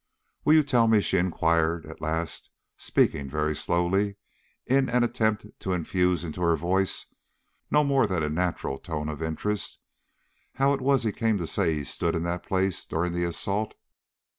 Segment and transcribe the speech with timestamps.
[0.43, 4.15] "Will you tell me," she inquired, at last, speaking very slowly,
[4.65, 7.05] in an attempt to infuse into her voice
[7.69, 9.79] no more than a natural tone of interest,
[10.55, 13.75] "how it was he came to say he stood in that place during the assault?"